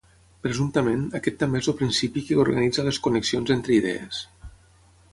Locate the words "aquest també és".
1.19-1.69